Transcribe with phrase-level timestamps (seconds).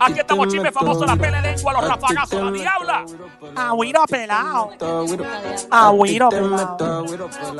[0.00, 3.04] Aquí estamos, chisme famoso, la pele lengua, los rafagazos, la diabla.
[3.56, 4.70] Agüiro pelado.
[5.70, 7.04] Ah, Agüiro pelado.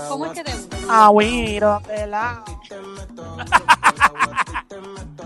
[0.09, 0.77] ¿Cómo es que te gusta?
[1.07, 2.45] Agüiro pelado.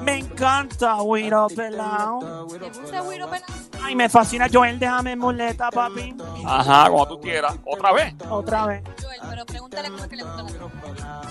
[0.03, 2.47] Me encanta agüiro pelado.
[2.49, 3.53] ¿Te gusta el güiro pelado?
[3.83, 6.15] Ay, me fascina Joel, déjame en muleta, papi.
[6.45, 7.55] Ajá, como tú quieras.
[7.65, 8.15] Otra vez.
[8.31, 8.83] Otra vez.
[9.03, 11.23] Joel, pero pregúntale cómo es que le gusta la.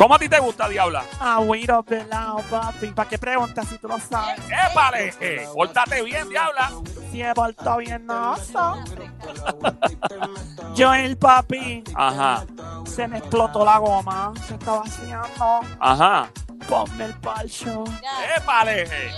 [0.00, 1.04] ¿Cómo a ti te gusta, diabla?
[1.20, 2.86] Agüiro pelado, papi.
[2.86, 4.40] ¿Para qué preguntas si tú lo sabes?
[4.48, 5.12] ¡Épale!
[5.20, 6.70] Eh, Pórtate bien, diabla.
[7.12, 8.34] Si he vuelto bien, no.
[8.38, 8.82] so.
[10.74, 11.84] Joel, papi.
[11.94, 12.46] Ajá,
[12.86, 14.32] Se me explotó la goma.
[14.48, 15.60] Se está vaciando.
[15.78, 16.30] ajá.
[16.66, 17.84] Ponme el palcho.
[18.38, 18.84] ¡Épale!
[18.84, 19.12] Eh,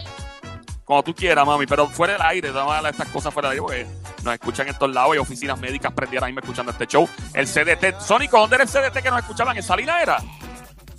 [0.85, 3.87] Como tú quieras, mami, pero fuera del aire, vamos a estas cosas fuera del aire
[4.25, 5.13] nos escuchan en todos lados.
[5.13, 7.09] Hay oficinas médicas prendidas ahí me escuchando este show.
[7.35, 8.01] El CDT.
[8.01, 9.57] Sónico, ¿dónde era el CDT que nos escuchaban?
[9.57, 10.19] ¿En Salina era?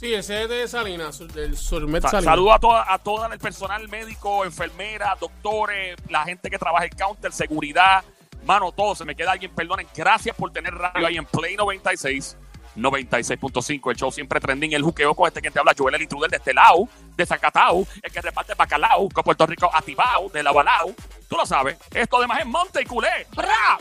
[0.03, 2.34] Sí, ese es de Salinas, del Surmet Sa- Salinas.
[2.34, 6.91] Saludo a toda, a todo el personal médico, enfermeras, doctores, la gente que trabaja en
[6.91, 8.03] counter, seguridad,
[8.45, 8.95] mano, todo.
[8.95, 9.88] Se me queda alguien, perdonen.
[9.95, 12.36] Gracias por tener radio ahí en Play 96.
[12.75, 16.30] 96.5, el show siempre trending, el juqueo con este que te habla, Joel el intruder
[16.30, 20.91] de este lado, de Zacatau, el que reparte bacalao, con Puerto Rico activado, de Lavalao,
[21.30, 23.78] tú lo sabes, esto además es Monte y Culé, ¡Bra!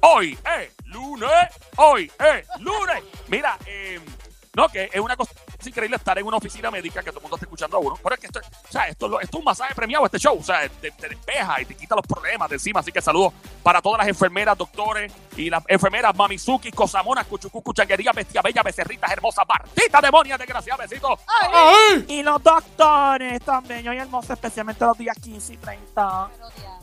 [0.00, 1.30] Hoy es lunes,
[1.76, 3.04] hoy es lunes.
[3.28, 4.00] Mira, eh,
[4.54, 5.32] no, que es una cosa
[5.64, 7.98] increíble estar en una oficina médica que todo el mundo está escuchando a uno.
[8.02, 10.38] Pero es que esto, o sea, esto, lo- esto es un masaje premiado, este show.
[10.38, 12.80] O sea, te, te despeja y te quita los problemas de encima.
[12.80, 18.12] Así que saludos para todas las enfermeras, doctores y las enfermeras Mamizuki, Cosamonas, Cuchucucu, Changuería,
[18.12, 21.20] Bestia Bella, Becerritas, Hermosas, Martita, Demonia, desgraciada, besitos.
[21.42, 22.04] ¡Ay!
[22.08, 23.82] Y los doctores también.
[23.82, 26.28] Yo y hermoso, especialmente los días 15 y 30.
[26.36, 26.82] Pero, diablo.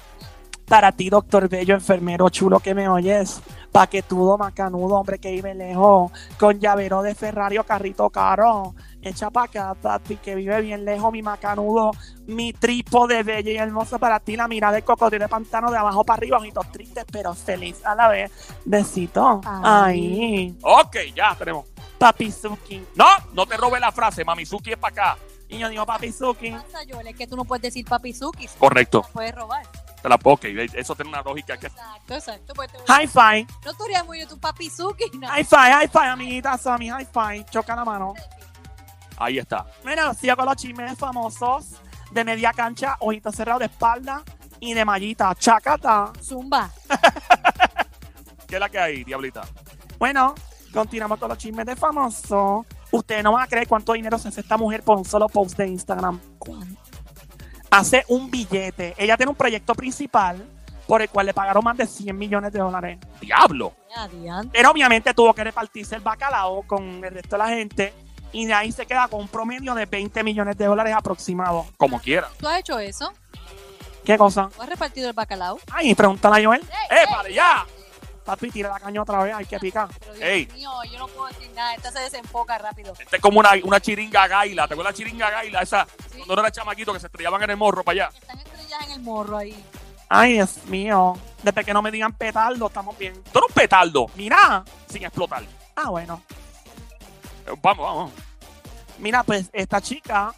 [0.69, 3.41] Para ti, doctor bello, enfermero chulo que me oyes.
[3.71, 6.11] Paquetudo, macanudo, hombre que vive lejos.
[6.39, 8.75] Con llavero de Ferrari o carrito caro.
[9.01, 11.89] Echa pa' acá, papi, que vive bien lejos, mi macanudo.
[12.27, 14.35] Mi trípode bello y hermoso para ti.
[14.35, 16.37] La mirada del cocodrilo de pantano de abajo para arriba.
[16.37, 18.31] Ojitos tristes, pero feliz a la vez.
[18.63, 19.41] Besito.
[19.45, 19.63] Ay.
[19.63, 20.57] Ahí.
[20.61, 21.65] Ok, ya tenemos.
[21.97, 22.85] Papizuki.
[22.95, 25.17] No, no te robes la frase, Mamizuki es para acá.
[25.47, 26.51] Y yo digo Papizuki.
[26.51, 27.07] ¿Qué pasa, Joel?
[27.07, 28.47] Es que tú no puedes decir papizuki.
[28.59, 29.01] Correcto.
[29.01, 29.63] no puedes robar.
[30.01, 30.45] Te la ok,
[30.75, 32.53] eso tiene una lógica que Exacto, exacto.
[32.53, 33.47] Pues te- High five.
[33.65, 35.05] No tú eres muy de tu papizuki.
[35.17, 35.27] No.
[35.27, 36.89] High five, high five, amiguita Sammy.
[36.89, 37.45] High five.
[37.51, 38.13] Choca la mano.
[39.17, 39.65] ahí está.
[39.83, 41.75] Mira, sigo con los chismes famosos
[42.11, 44.23] de media cancha, ojitos cerrados de espalda
[44.61, 45.35] y de mallita.
[45.35, 46.13] Chacata.
[46.23, 46.69] Zumba.
[48.47, 49.41] ¿Qué es la que hay, diablita?
[49.97, 50.33] Bueno,
[50.73, 52.65] continuamos con los chismes de famosos.
[52.91, 55.57] Ustedes no van a creer cuánto dinero se hace esta mujer por un solo post
[55.57, 56.19] de Instagram.
[57.71, 58.95] Hace un billete.
[58.97, 60.43] Ella tiene un proyecto principal
[60.87, 62.97] por el cual le pagaron más de 100 millones de dólares.
[63.21, 63.73] Diablo.
[63.95, 64.49] Ya, adiante.
[64.53, 67.93] Pero obviamente tuvo que repartirse el bacalao con el resto de la gente.
[68.31, 71.65] Y de ahí se queda con un promedio de 20 millones de dólares aproximado.
[71.77, 72.29] Como quiera.
[72.39, 73.13] ¿Tú has hecho eso?
[74.03, 74.49] ¿Qué cosa?
[74.55, 75.59] ¿Tú has repartido el bacalao?
[75.71, 76.61] Ay, pregúntale a Joel.
[76.61, 77.65] ¡Eh, para ya!
[78.29, 79.87] Papi, tira la caña otra vez, hay que picar.
[79.99, 80.47] Pero Dios Ey.
[80.53, 81.73] mío, yo no puedo decir nada.
[81.73, 82.93] Esta se desenfoca rápido.
[82.99, 84.67] Este es como una, una chiringa gaila.
[84.67, 85.61] ¿Te acuerdas la chiringa gaila?
[85.61, 86.17] Esa, Sí.
[86.17, 88.17] cuando no era chamaquito que se estrellaban en el morro para allá.
[88.19, 89.65] Están estrellas en el morro ahí.
[90.09, 91.17] Ay, Dios mío.
[91.41, 93.13] Desde que no me digan petardo, estamos bien.
[93.31, 94.63] Tú eres un petardo Mira.
[94.87, 95.43] sin explotar.
[95.75, 96.21] Ah, bueno.
[97.47, 98.11] Eh, Vamos, vamos.
[98.99, 100.33] Mira, pues esta chica,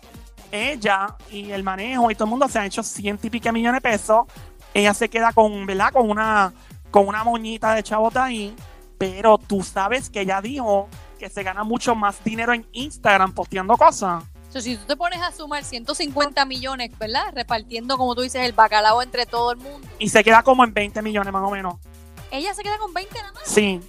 [0.51, 3.81] ella y el manejo y todo el mundo se han hecho ciento y pique millones
[3.83, 4.27] de pesos.
[4.73, 5.91] Ella se queda con, ¿verdad?
[5.91, 6.53] Con una,
[6.91, 8.55] con una moñita de chavota ahí.
[8.97, 10.87] Pero tú sabes que ella dijo
[11.17, 14.23] que se gana mucho más dinero en Instagram posteando cosas.
[14.49, 17.23] O sea, si tú te pones a sumar 150 millones, ¿verdad?
[17.33, 19.87] Repartiendo, como tú dices, el bacalao entre todo el mundo.
[19.97, 21.75] Y se queda como en 20 millones más o menos.
[22.31, 23.43] Ella se queda con 20 nada más.
[23.45, 23.79] Sí,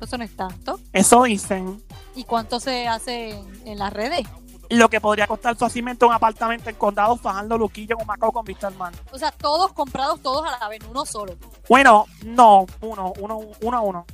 [0.00, 0.80] Eso no es tanto.
[0.92, 1.82] eso dicen.
[2.16, 3.30] ¿Y cuánto se hace
[3.64, 4.26] en las redes?
[4.72, 8.68] Lo que podría costar fácilmente un apartamento en condado fajando Luquillo en Macao con vista
[8.68, 8.94] al mar.
[9.12, 11.36] O sea, todos comprados, todos a la vez, uno solo.
[11.68, 14.06] Bueno, no, uno, uno, uno a uno.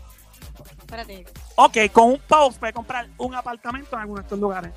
[0.80, 1.26] Espérate.
[1.54, 4.72] Ok, con un post puede comprar un apartamento en alguno de estos lugares.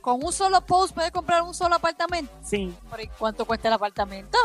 [0.00, 2.32] ¿Con un solo post puedes comprar un solo apartamento?
[2.42, 2.74] Sí.
[2.90, 4.36] ¿Pero ¿y cuánto cuesta el apartamento?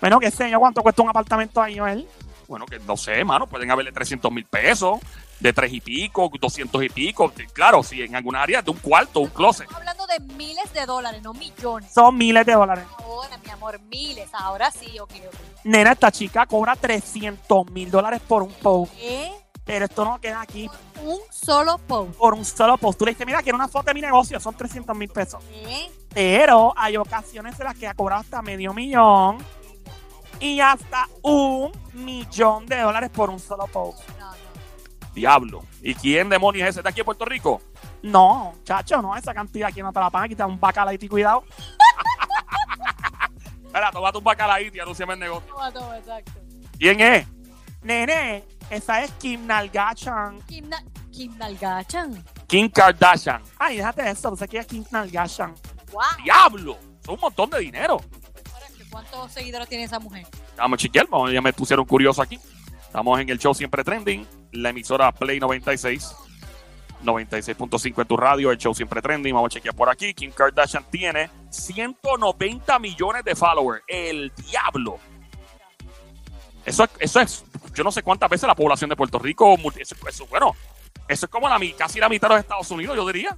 [0.00, 2.08] Bueno, qué sé yo, cuánto cuesta un apartamento ahí, Joel.
[2.48, 3.46] Bueno, que no sé, mano.
[3.46, 4.98] Pueden haberle 300 mil pesos,
[5.38, 7.30] de tres y pico, 200 y pico.
[7.52, 9.66] Claro, si en alguna área de un cuarto, un closet.
[9.68, 11.92] Estamos hablando de miles de dólares, no millones.
[11.92, 12.84] Son miles de dólares.
[12.98, 14.30] Ahora, mi amor, miles.
[14.32, 15.34] Ahora sí, ok, ok.
[15.64, 18.94] Nena, esta chica cobra 300 mil dólares por un post.
[18.94, 19.30] ¿Qué?
[19.66, 22.16] Pero esto no queda aquí Por un solo post.
[22.16, 22.98] por un solo post.
[22.98, 25.44] Tú le dices, mira, quiero una foto de mi negocio, son 300 mil pesos.
[25.44, 25.90] ¿Qué?
[26.14, 29.36] Pero hay ocasiones en las que ha cobrado hasta medio millón
[30.40, 34.06] y hasta un millón de dólares por un solo post.
[34.18, 34.36] No, no.
[35.14, 35.64] Diablo.
[35.82, 36.80] ¿Y quién demonios es ese?
[36.80, 37.60] ¿Está aquí en Puerto Rico?
[38.02, 41.44] No, chacho, no, esa cantidad aquí no te la pagan, quitar un bacalao y cuidado.
[43.66, 45.52] Espera, tómate un bacalaíto y anúnciame el negocio.
[45.52, 46.32] Toma, toma, exacto.
[46.78, 47.26] ¿Quién es?
[47.82, 50.40] Nene, esa es Kim Nalgachan.
[50.42, 50.82] Kim, Na-
[51.12, 52.24] Kim Nalgachan.
[52.46, 53.42] Kim Kardashian.
[53.58, 55.54] Ay, déjate eso, no sé quién es Kim Nalgachan.
[55.92, 56.02] ¡Wow!
[56.24, 56.78] ¡Diablo!
[57.04, 58.00] Son un montón de dinero.
[58.98, 60.26] ¿Cuántos seguidores tiene esa mujer?
[60.56, 62.36] Vamos a chequear, ya me pusieron curioso aquí.
[62.80, 66.16] Estamos en el show Siempre Trending, la emisora Play 96,
[67.04, 69.32] 96.5 en tu radio, el show Siempre Trending.
[69.32, 70.14] Vamos a chequear por aquí.
[70.14, 73.84] Kim Kardashian tiene 190 millones de followers.
[73.86, 74.98] El diablo.
[76.64, 79.94] Eso es, eso es, yo no sé cuántas veces la población de Puerto Rico, eso,
[80.08, 80.56] eso, bueno,
[81.08, 83.36] eso es como la, mi- casi la mitad de los Estados Unidos, yo diría.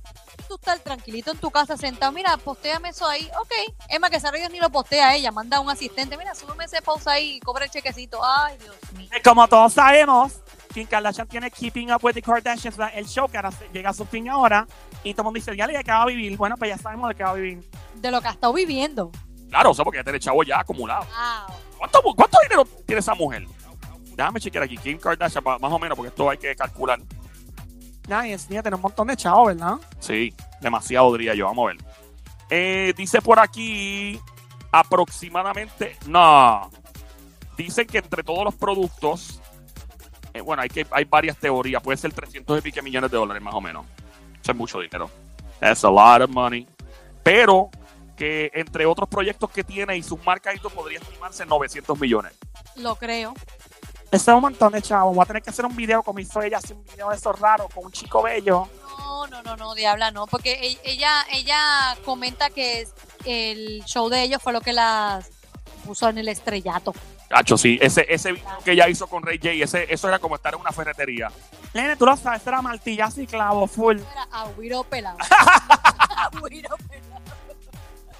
[0.48, 2.10] Tú estás tranquilito en tu casa sentado.
[2.12, 3.30] Mira, postéame eso ahí.
[3.40, 3.74] Ok.
[3.88, 5.30] Es más, que Sara Dios ni lo postea ella.
[5.30, 6.16] Manda a un asistente.
[6.18, 8.20] Mira, súbeme ese post ahí y cobra el chequecito.
[8.24, 9.08] Ay, Dios mío.
[9.12, 10.40] Eh, Como todos sabemos,
[10.74, 14.04] Kim Kardashian tiene Keeping Up with the Kardashians, el show que ahora llega a su
[14.04, 14.66] fin ahora.
[15.04, 16.36] Y todo el mundo dice, ya le de qué va a vivir.
[16.36, 17.70] Bueno, pues ya sabemos de qué va a vivir.
[17.94, 19.12] De lo que ha estado viviendo.
[19.48, 21.02] Claro, o sea, porque ya tiene chavo ya acumulado.
[21.04, 21.56] Wow.
[21.78, 23.46] ¿Cuánto, ¿Cuánto dinero tiene esa mujer?
[24.16, 24.76] Déjame chequear aquí.
[24.76, 26.98] Kim Kardashian, más o menos, porque esto hay que calcular.
[28.10, 29.76] Nice, mira, tiene un montón de chavos, ¿verdad?
[30.00, 31.46] Sí, demasiado diría yo.
[31.46, 31.84] Vamos a ver.
[32.50, 34.18] Eh, dice por aquí
[34.72, 35.96] aproximadamente.
[36.06, 36.70] No.
[37.56, 39.40] Dicen que entre todos los productos.
[40.34, 41.82] eh, bueno, hay, que, hay varias teorías.
[41.82, 43.84] Puede ser 300 y pique millones de dólares, más o menos.
[44.42, 45.10] Eso es mucho dinero.
[45.60, 46.66] That's a lot of money.
[47.22, 47.70] Pero
[48.16, 51.98] que entre otros proyectos que tiene y sus marcas y todo podría estimarse en 900
[51.98, 52.32] millones.
[52.76, 53.34] Lo creo.
[54.10, 55.14] Ese es un montón de chavos.
[55.14, 57.38] Voy a tener que hacer un video como hizo ella, hace un video de esos
[57.38, 58.68] raros con un chico bello.
[58.98, 60.26] No, no, no, no, Diabla, no.
[60.26, 62.88] Porque e- ella, ella comenta que
[63.24, 65.28] el show de ellos fue lo que las
[65.84, 66.92] puso en el estrellato.
[67.28, 67.78] Cacho, sí.
[67.80, 70.60] Ese, ese video que ella hizo con Ray J, ese, eso era como estar en
[70.60, 71.30] una ferretería.
[71.72, 73.98] Nene, tú lo sabes, era martillazo y clavo full.
[73.98, 75.18] Era agüiro pelado.
[76.34, 77.22] agüiro pelado.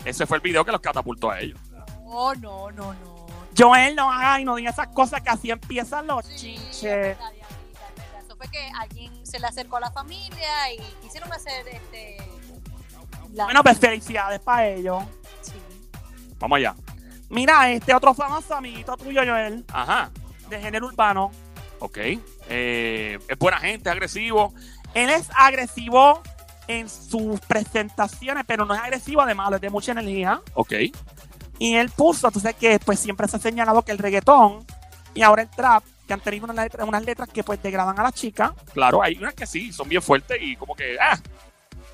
[0.04, 1.58] Ese fue el video que los catapultó a ellos.
[2.04, 3.19] No, no, no, no.
[3.60, 6.40] Joel, no haga y no diga esas cosas que así empiezan los Sí, es
[6.80, 6.82] chinches.
[6.82, 7.48] verdad, Diablita,
[7.88, 8.22] es verdad.
[8.24, 12.16] Eso fue que alguien se le acercó a la familia y quisieron hacer este.
[13.34, 15.04] la- Bueno, pues felicidades para ellos.
[15.42, 15.52] sí.
[16.38, 16.74] Vamos allá.
[17.28, 20.10] Mira, este otro famoso amiguito tuyo, Joel, Ajá.
[20.48, 21.30] de género urbano.
[21.78, 21.98] Ok.
[22.48, 24.52] Eh, es buena gente, es agresivo.
[24.94, 26.22] Él es agresivo
[26.66, 30.40] en sus presentaciones, pero no es agresivo de malo, es de mucha energía.
[30.54, 30.72] Ok.
[31.60, 34.64] Y él puso, entonces que pues siempre se ha señalado que el reggaetón
[35.12, 38.02] y ahora el trap, que han tenido unas letras, unas letras que pues degradan a
[38.02, 38.54] la chica.
[38.72, 41.18] Claro, hay unas que sí, son bien fuertes y como que, ah,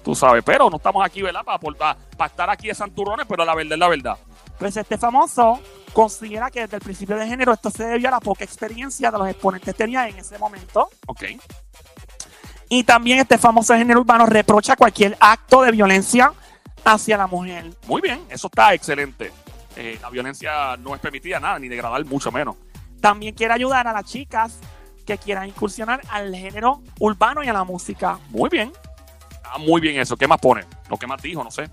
[0.05, 1.43] tú sabes, pero no estamos aquí, ¿verdad?
[1.45, 4.19] Para, para, para estar aquí de santurrones, pero la verdad es la verdad.
[4.57, 5.59] Pues este famoso
[5.93, 9.19] considera que desde el principio de género esto se debió a la poca experiencia de
[9.19, 10.91] los exponentes que tenía en ese momento.
[11.09, 11.25] Ok.
[12.69, 16.33] Y también este famoso género urbano reprocha cualquier acto de violencia
[16.85, 17.75] hacia la mujer.
[17.89, 19.33] Muy bien, eso está excelente.
[19.77, 22.57] Eh, la violencia no es permitida, nada, ni degradar, mucho menos.
[23.01, 24.59] También quiere ayudar a las chicas
[25.05, 28.19] que quieran incursionar al género urbano y a la música.
[28.31, 28.73] Muy bien.
[29.61, 30.17] Muy bien eso.
[30.17, 30.65] ¿Qué más pone?
[30.91, 31.71] Lo que más dijo, no sé.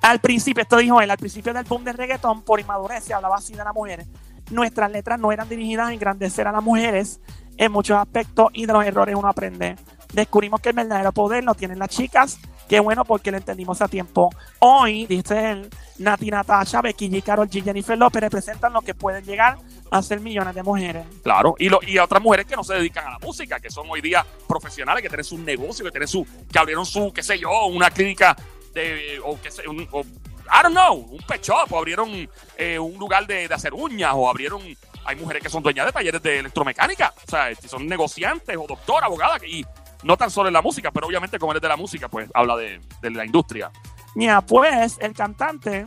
[0.00, 3.36] Al principio, esto dijo él, al principio del boom del reggaetón, por inmadurez se hablaba
[3.36, 4.04] así de la mujer.
[4.50, 7.20] Nuestras letras no eran dirigidas a engrandecer a las mujeres
[7.56, 9.76] en muchos aspectos y de los errores uno aprende.
[10.12, 12.38] Descubrimos que el verdadero poder lo tienen las chicas.
[12.72, 14.30] Qué bueno porque lo entendimos a tiempo.
[14.60, 19.22] Hoy, dice él, Nati Natasha, Becky G, Karol G, Jennifer López representan lo que pueden
[19.26, 19.58] llegar
[19.90, 21.04] a ser millones de mujeres.
[21.22, 23.90] Claro, y, lo, y otras mujeres que no se dedican a la música, que son
[23.90, 27.38] hoy día profesionales, que tienen su negocio, que tienen su, que abrieron su, qué sé
[27.38, 28.34] yo, una clínica
[28.72, 32.26] de, o qué sé, un, o, I don't know, un pet o abrieron
[32.56, 34.62] eh, un lugar de, de hacer uñas, o abrieron,
[35.04, 38.64] hay mujeres que son dueñas de talleres de electromecánica, o sea, este, son negociantes, o
[38.66, 39.62] doctora, abogada, y
[40.02, 42.28] no tan solo en la música, pero obviamente como él es de la música, pues
[42.34, 43.70] habla de, de la industria.
[44.14, 45.86] Ya, pues el cantante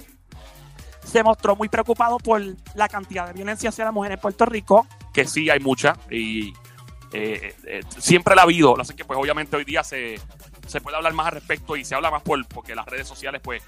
[1.03, 2.41] se mostró muy preocupado por
[2.74, 4.88] la cantidad de violencia hacia la mujer en Puerto Rico.
[5.13, 6.53] que sí hay mucha y
[7.13, 8.79] eh, eh, siempre la ha habido.
[8.79, 10.19] Así que pues obviamente hoy día se,
[10.67, 13.41] se puede hablar más al respecto y se habla más por porque las redes sociales
[13.43, 13.62] pues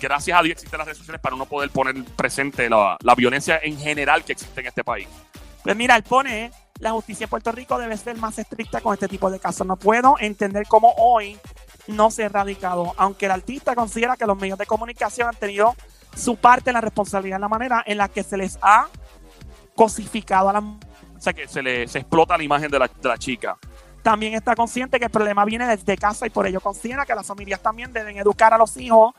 [0.00, 3.58] gracias a Dios existen las redes sociales para uno poder poner presente la, la violencia
[3.62, 5.08] en general que existe en este país.
[5.64, 9.08] Pues mira, él pone, la justicia en Puerto Rico debe ser más estricta con este
[9.08, 9.66] tipo de casos.
[9.66, 11.38] No puedo entender cómo hoy
[11.86, 15.74] no se ha erradicado, aunque el artista considera que los medios de comunicación han tenido
[16.14, 18.88] su parte en la responsabilidad en la manera en la que se les ha
[19.74, 20.80] cosificado a las O
[21.20, 23.56] sea que se le se explota la imagen de la, de la chica.
[24.02, 27.26] también está consciente que el problema viene desde casa y por ello considera que las
[27.26, 29.14] familias también deben educar a los hijos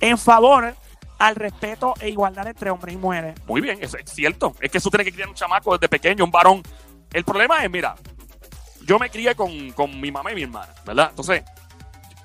[0.00, 0.74] en favor
[1.18, 3.34] al respeto e igualdad entre hombres y mujeres.
[3.46, 4.54] Muy bien, eso es cierto.
[4.60, 6.62] Es que eso tiene que criar un chamaco desde pequeño, un varón.
[7.12, 7.94] El problema es, mira,
[8.86, 11.08] yo me crié con, con mi mamá y mi hermana, ¿verdad?
[11.10, 11.42] Entonces,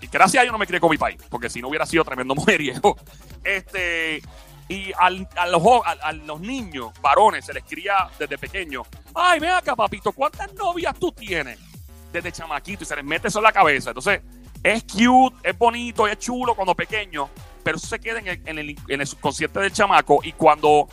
[0.01, 2.03] y gracias a Dios no me crié con mi país, porque si no hubiera sido
[2.03, 2.97] tremendo mujeriego.
[3.43, 4.21] Este,
[4.69, 8.85] Y al- a, los, a- los niños, varones, se les cría desde pequeños.
[9.15, 11.57] Ay, ven acá, papito, ¿cuántas novias tú tienes?
[12.11, 13.91] Desde chamaquito y se les mete eso en la cabeza.
[13.91, 14.21] Entonces,
[14.63, 17.29] es cute, es bonito, es chulo cuando pequeño,
[17.63, 20.87] pero eso se queda en el, en el- en el subconsciente del chamaco y cuando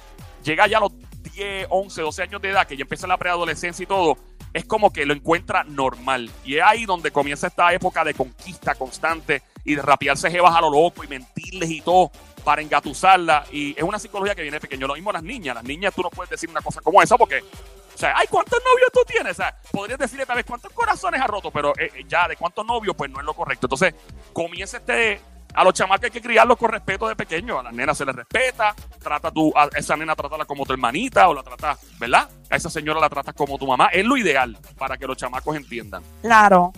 [0.45, 0.93] llega ya los
[1.35, 4.17] 10, 11, 12 años de edad, que ya empieza la preadolescencia y todo,
[4.53, 6.31] es como que lo encuentra normal.
[6.45, 10.61] Y es ahí donde comienza esta época de conquista constante y de rapearse jevas a
[10.61, 12.13] lo loco y mentirles y todo
[12.45, 13.47] para engatusarla.
[13.51, 14.87] Y es una psicología que viene de pequeño.
[14.87, 15.57] Lo mismo las niñas.
[15.57, 18.61] Las niñas tú no puedes decir una cosa como esa porque, o sea, ay, ¿cuántos
[18.65, 19.33] novios tú tienes?
[19.33, 22.37] O sea, podrías decirle tal vez cuántos corazones ha roto, pero eh, eh, ya de
[22.37, 23.67] cuántos novios, pues no es lo correcto.
[23.67, 23.95] Entonces,
[24.33, 25.21] comienza este.
[25.55, 27.61] A los chamacos hay que criarlos con respeto de pequeño.
[27.61, 28.75] A las nenas se les respeta.
[28.99, 32.29] Trata tú, a esa nena tratarla como tu hermanita o la tratas, ¿verdad?
[32.51, 33.87] A esa señora la tratas como tu mamá.
[33.87, 36.03] Es lo ideal para que los chamacos entiendan.
[36.23, 36.73] Claro.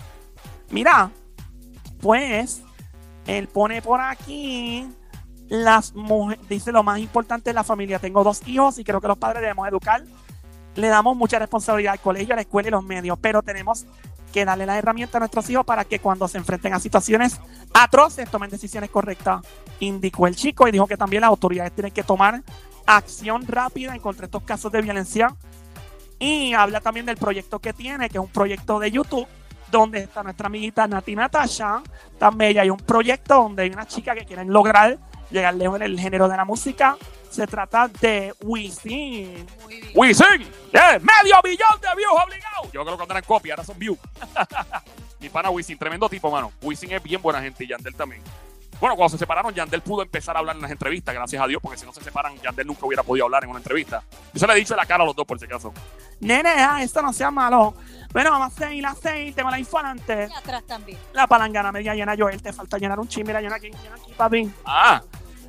[0.69, 1.09] Mira,
[2.01, 2.61] pues
[3.25, 4.87] él pone por aquí
[5.49, 7.97] las mujeres, dice lo más importante de la familia.
[7.97, 10.03] Tengo dos hijos y creo que los padres debemos educar.
[10.75, 13.87] Le damos mucha responsabilidad al colegio, a la escuela y los medios, pero tenemos
[14.31, 17.39] que darle las herramientas a nuestros hijos para que cuando se enfrenten a situaciones
[17.73, 19.41] atroces tomen decisiones correctas,
[19.79, 22.43] indicó el chico y dijo que también las autoridades tienen que tomar
[22.85, 25.35] acción rápida en contra de estos casos de violencia
[26.19, 29.27] y habla también del proyecto que tiene, que es un proyecto de YouTube,
[29.71, 31.81] donde está nuestra amiguita Nati Natasha,
[32.33, 32.61] bella.
[32.61, 34.97] Hay un proyecto donde hay una chica que quieren lograr
[35.29, 36.97] llegar lejos en el género de la música.
[37.29, 39.45] Se trata de Wisin.
[39.93, 42.71] Wisin, yeah, medio billón de views obligados.
[42.71, 43.97] Yo creo que andan en copia, ahora son views.
[45.19, 46.51] Mi pana Wisin, tremendo tipo, mano.
[46.61, 48.21] Wisin es bien buena gente y Yandel también.
[48.79, 51.59] Bueno, cuando se separaron, Yandel pudo empezar a hablar en las entrevistas, gracias a Dios,
[51.61, 54.03] porque si no se separan, Yandel nunca hubiera podido hablar en una entrevista.
[54.33, 55.73] Yo se le he dicho en la cara a los dos, por si acaso.
[56.19, 57.73] Nene, ah, esto no sea malo.
[58.13, 59.33] Bueno, vamos a seguir a seguir.
[59.33, 60.27] Tengo la info adelante.
[60.29, 60.99] Y atrás también.
[61.13, 62.41] La palangana media llena, Joel.
[62.41, 63.25] Te falta llenar un chin.
[63.25, 64.51] Mira, llena aquí, llena aquí, papi.
[64.65, 65.01] Ah,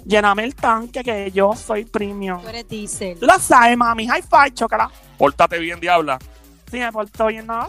[0.08, 2.40] Lléname el tanque que yo soy premium.
[2.40, 3.18] Tú eres diésel.
[3.18, 4.08] Tú lo sabes, mami.
[4.08, 4.90] High five, chocala.
[5.18, 6.18] pórtate bien, diabla.
[6.70, 7.68] Sí, me portó bien, no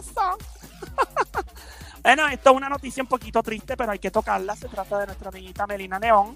[2.02, 4.56] bueno, esto es una noticia un poquito triste, pero hay que tocarla.
[4.56, 6.34] Se trata de nuestra amiguita Melina León,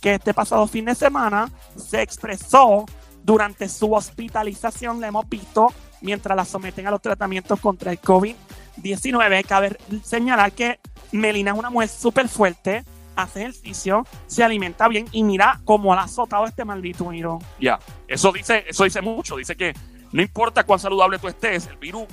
[0.00, 2.86] que este pasado fin de semana se expresó
[3.24, 9.44] durante su hospitalización, la hemos visto, mientras la someten a los tratamientos contra el COVID-19.
[9.46, 10.78] Cabe señalar que
[11.10, 12.84] Melina es una mujer súper fuerte,
[13.16, 17.42] hace ejercicio, se alimenta bien y mira cómo la ha azotado este maldito virus.
[17.60, 19.36] Ya, eso dice, eso dice mucho.
[19.36, 19.74] Dice que
[20.12, 22.04] no importa cuán saludable tú estés, el virus,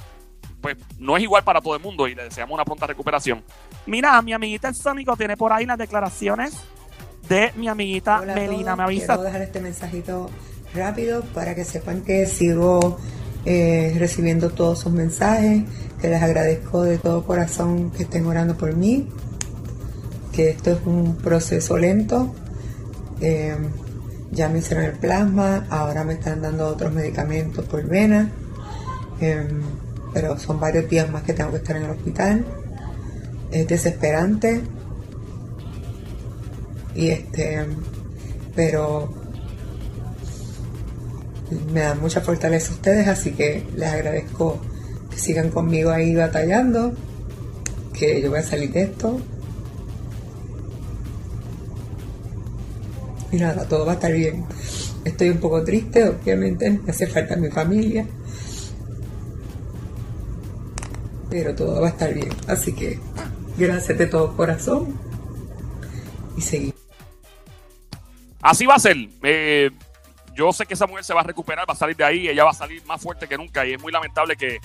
[0.61, 3.43] pues no es igual para todo el mundo y le deseamos una pronta recuperación.
[3.85, 6.55] Mira, mi amiguita el Sónico tiene por ahí las declaraciones
[7.27, 8.75] de mi amiguita Hola Melina.
[8.75, 9.07] Me avisa.
[9.07, 10.29] Quiero dejar este mensajito
[10.73, 12.99] rápido para que sepan que sigo
[13.45, 15.63] eh, recibiendo todos sus mensajes,
[16.01, 19.07] que les agradezco de todo corazón que estén orando por mí,
[20.37, 22.31] que esto es un proceso lento.
[23.21, 23.57] Eh,
[24.31, 28.29] ya me hicieron el plasma, ahora me están dando otros medicamentos por vena,
[29.19, 29.47] eh,
[30.13, 32.45] pero son varios días más que tengo que estar en el hospital.
[33.49, 34.61] Es desesperante
[36.93, 37.65] y este
[38.55, 39.11] pero
[41.73, 44.59] me dan mucha fortaleza ustedes así que les agradezco
[45.09, 46.93] que sigan conmigo ahí batallando
[47.93, 49.19] que yo voy a salir de esto
[53.31, 54.45] y nada todo va a estar bien.
[55.03, 58.05] Estoy un poco triste obviamente me hace falta mi familia.
[61.29, 62.29] Pero todo va a estar bien.
[62.47, 62.99] Así que
[63.57, 64.97] gracias de todo corazón.
[66.37, 66.75] Y seguimos.
[68.41, 68.95] Así va a ser.
[69.23, 69.71] Eh,
[70.33, 72.43] yo sé que esa mujer se va a recuperar, va a salir de ahí, ella
[72.43, 74.59] va a salir más fuerte que nunca y es muy lamentable que,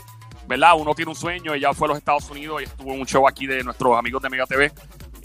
[0.46, 0.74] ¿verdad?
[0.78, 3.26] Uno tiene un sueño, ella fue a los Estados Unidos y estuvo en un show
[3.26, 4.70] aquí de nuestros amigos de Mega TV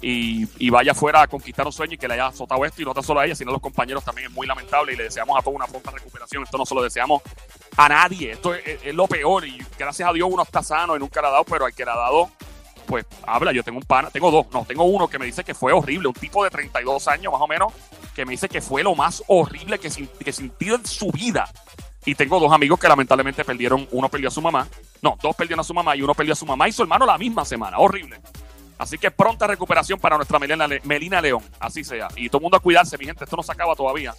[0.01, 2.93] y, vaya afuera a conquistar un sueño y que le haya azotado esto y no
[2.93, 5.37] tan solo a ella, sino a los compañeros también es muy lamentable y le deseamos
[5.37, 6.43] a todos una pronta recuperación.
[6.43, 7.21] Esto no se lo deseamos
[7.75, 10.99] a nadie, esto es, es- lo peor y gracias a Dios uno está sano y
[10.99, 12.29] nunca le ha dado, pero al que le ha dado
[12.85, 15.53] pues habla, yo tengo un pana, tengo dos, no, tengo uno que me dice que
[15.53, 17.73] fue horrible, un tipo de 32 años más o menos,
[18.15, 19.89] que me dice que fue lo más horrible que,
[20.23, 21.49] que sintió en su vida.
[22.05, 24.65] Y tengo dos amigos que lamentablemente perdieron, uno perdió a su mamá,
[25.01, 27.05] no, dos perdieron a su mamá y uno perdió a su mamá y su hermano
[27.05, 28.21] la misma semana, horrible.
[28.77, 32.07] Así que pronta recuperación para nuestra Melina, Le- Melina León, así sea.
[32.15, 34.13] Y todo el mundo a cuidarse, mi gente, esto no se acaba todavía.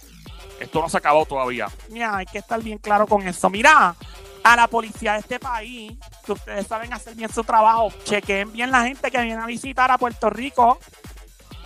[0.59, 1.67] Esto no se ha acabado todavía.
[1.89, 3.49] Mira, hay que estar bien claro con eso.
[3.49, 3.95] Mira,
[4.43, 5.93] a la policía de este país,
[6.25, 9.89] que ustedes saben hacer bien su trabajo, chequeen bien la gente que viene a visitar
[9.91, 10.77] a Puerto Rico,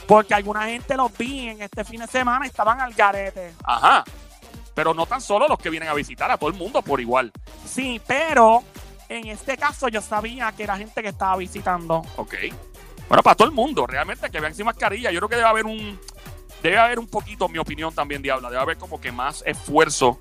[0.07, 3.53] porque alguna gente los vi en este fin de semana y estaban al garete.
[3.63, 4.03] Ajá.
[4.75, 7.31] Pero no tan solo los que vienen a visitar, a todo el mundo por igual.
[7.65, 8.63] Sí, pero
[9.09, 12.03] en este caso yo sabía que era gente que estaba visitando.
[12.17, 12.33] Ok.
[13.13, 15.11] Bueno, para todo el mundo, realmente, que vean sin mascarilla.
[15.11, 15.99] Yo creo que debe haber un.
[16.63, 20.19] debe haber un poquito, en mi opinión también, Diabla, debe haber como que más esfuerzo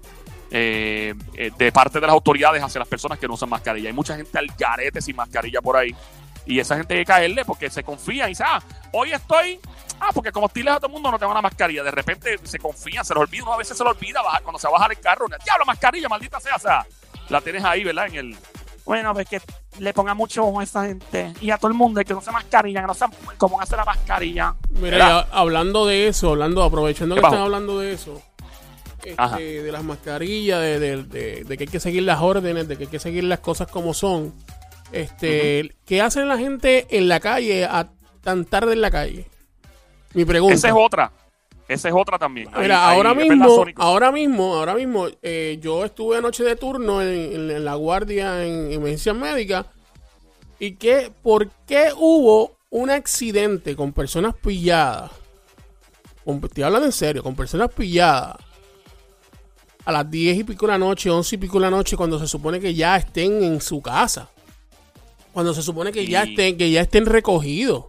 [0.50, 3.88] eh, eh, de parte de las autoridades hacia las personas que no usan mascarilla.
[3.88, 5.96] Hay mucha gente al garete sin mascarilla por ahí.
[6.44, 9.58] Y esa gente hay que caerle porque se confía y dice, ah, hoy estoy,
[9.98, 11.82] ah, porque como estoy de todo el mundo no tengo una mascarilla.
[11.82, 14.66] De repente se confía, se lo olvida, uno a veces se lo olvida cuando se
[14.66, 15.24] va a bajar el carro.
[15.42, 16.86] Diablo, mascarilla, maldita sea, o sea,
[17.30, 18.08] la tienes ahí, ¿verdad?
[18.08, 18.36] En el...
[18.84, 19.40] Bueno, pues que
[19.78, 22.30] le ponga mucho ojo a esa gente y a todo el mundo que no se
[22.32, 24.54] mascarilla, que no sepan cómo hacer la mascarilla.
[24.70, 28.20] Mira, hablando de eso, hablando, aprovechando ¿Qué que están hablando de eso,
[29.04, 32.76] este, de las mascarillas, de, de- de- de que hay que seguir las órdenes, de
[32.76, 34.34] que hay que seguir las cosas como son.
[34.92, 37.88] Este, ¿qué hacen la gente en la calle a
[38.20, 39.26] tan tarde en la calle?
[40.14, 40.54] Mi pregunta.
[40.54, 41.10] Esa es otra.
[41.72, 42.48] Esa es otra también.
[42.52, 43.44] Ahí- Mira, ahí, ahora mismo,
[43.82, 48.44] ahora mismo, ahora mismo, eh, yo estuve anoche de turno en, en- en la guardia
[48.44, 49.66] en emergencias médicas.
[50.58, 55.10] ¿Y qué, por qué hubo un accidente con personas pilladas?
[56.24, 58.36] Con- Estoy hablando en serio, con personas pilladas
[59.84, 62.18] a las 10 y pico de la noche, 11 y pico de la noche, cuando
[62.18, 64.28] se supone que ya estén en su casa.
[65.32, 67.84] Cuando se supone que ya estén, que ya estén recogidos.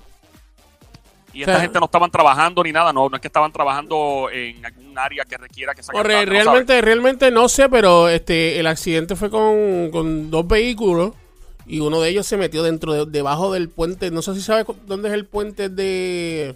[1.34, 3.52] Y esta o sea- gente no estaban trabajando ni nada, no, no es que estaban
[3.52, 7.50] trabajando en algún área que requiera que O saquen re- tarde, no realmente, realmente no
[7.50, 11.14] sé, pero este el accidente fue con, con dos vehículos
[11.66, 14.12] y uno de ellos se metió dentro de, debajo del puente.
[14.12, 16.56] No sé si sabes dónde es el puente de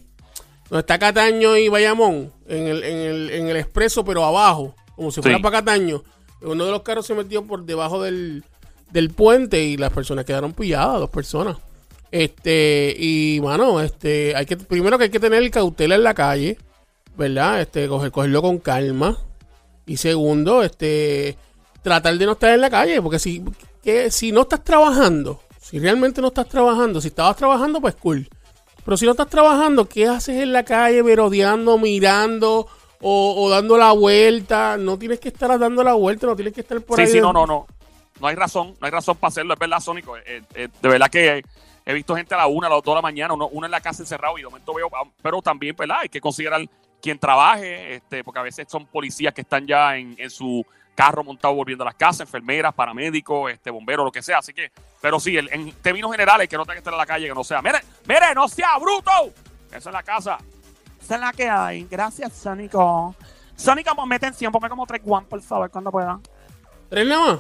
[0.69, 5.11] donde está Cataño y Bayamón en el, en el, en el expreso, pero abajo, como
[5.11, 5.43] si fuera Sí.
[5.43, 6.03] para Cataño.
[6.41, 8.43] Uno de los carros se metió por debajo del,
[8.91, 11.57] del puente y las personas quedaron pilladas, dos personas.
[12.11, 16.57] Este, y mano, este, hay que, primero que hay que tener cautela en la calle,
[17.17, 17.61] ¿verdad?
[17.61, 19.17] Este, coger, cogerlo con calma.
[19.85, 21.37] Y segundo, este,
[21.81, 23.43] tratar de no estar en la calle, porque si,
[23.83, 28.27] que, si no estás trabajando, si realmente no estás trabajando, si estabas trabajando, pues cool.
[28.83, 32.67] Pero si no estás trabajando, ¿qué haces en la calle merodeando, mirando
[33.01, 34.77] o, o dando la vuelta?
[34.77, 37.07] No tienes que estar dando la vuelta, no tienes que estar por Sí, ahí.
[37.07, 37.67] sí, de- no, no, no.
[38.19, 40.17] No hay razón, no hay razón para hacerlo, es verdad, Sónico.
[40.17, 41.43] Eh, eh, de verdad que
[41.89, 43.71] he visto gente a la una, a las dos de la mañana, uno, uno en
[43.71, 45.99] la casa encerrado y de momento veo, ah, pero también, ¿verdad?
[46.01, 46.61] Hay que considerar
[47.01, 51.23] quien trabaje, este, porque a veces son policías que están ya en, en su carro
[51.23, 54.39] montado volviendo a las casas, enfermeras, paramédicos, este, bomberos, lo que sea.
[54.39, 57.05] Así que, pero sí, el- en términos generales, que no tenga que estar en la
[57.05, 59.11] calle, que no sea, mire, mire, no sea bruto.
[59.71, 60.39] Esa es la casa.
[60.99, 61.85] Esa es la que hay.
[61.89, 63.15] Gracias, Sónico.
[63.55, 66.19] Sónico, ponme atención, ponme como tres guan, por favor, cuando pueda.
[66.89, 67.39] ¿Tres nada más?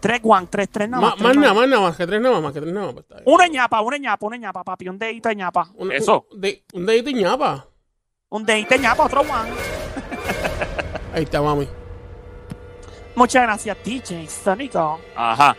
[0.00, 1.20] Tres guan, tres, tres nada Ma- más.
[1.20, 1.68] más nada, más.
[1.68, 3.04] nada más, que tres nada más, que tres nada más.
[3.26, 4.88] Una ñapa, una ñapa, una ñapa, papi.
[4.88, 5.68] Un dedito de ñapa.
[5.74, 6.26] Un- Eso.
[6.32, 7.66] Un, de, un dedito ñapa.
[8.30, 9.48] Un dedito de ñapa, otro guan.
[11.14, 11.68] Ahí está, mami.
[13.14, 15.00] Muchas gracias, DJ Sónico.
[15.16, 15.56] Ajá.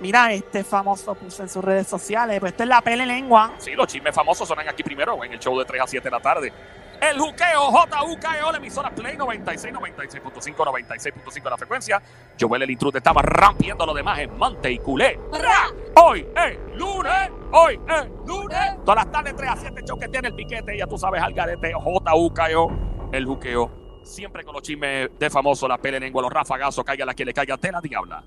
[0.00, 3.52] Mira, este famoso puso en sus redes sociales, pues esto es la pele lengua.
[3.58, 6.10] Sí, los chismes famosos sonan aquí primero, en el show de 3 a 7 de
[6.10, 6.52] la tarde.
[7.00, 12.02] El juqueo, J-U-K-E-O, la emisora Play 96, 96.5, 96.5 la frecuencia.
[12.40, 15.18] Joel el intruder estaba rompiendo lo demás en Monte y Culé.
[15.32, 15.66] ¡Ra!
[16.02, 18.76] Hoy es lunes, hoy es lunes.
[18.84, 21.34] Todas las tardes 3 a 7, show que tiene el piquete, ya tú sabes, al
[21.34, 22.70] garete, J-U-K-E-O,
[23.12, 23.70] el juqueo.
[24.02, 27.32] Siempre con los chismes de famoso, la pele lengua, los rafagazos, caiga la que le
[27.32, 28.22] caiga, te la diabla.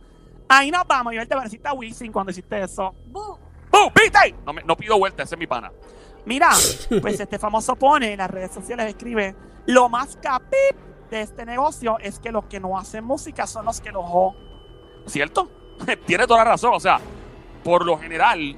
[0.50, 1.14] Ahí nos vamos.
[1.14, 1.36] Yo te
[1.68, 2.96] a Wisin cuando hiciste eso.
[3.08, 3.38] Bu.
[3.70, 3.92] ¡Bum!
[3.94, 4.34] ¿Viste?
[4.46, 5.72] No, me- no pido vuelta, ese es mi pana.
[6.28, 6.50] Mira,
[7.02, 9.34] pues este famoso pone en las redes sociales, escribe,
[9.66, 10.76] lo más capip
[11.10, 14.36] de este negocio es que los que no hacen música son los que los jo.
[15.06, 15.50] ¿Cierto?
[16.06, 16.74] Tiene toda la razón.
[16.74, 17.00] O sea,
[17.64, 18.58] por lo general,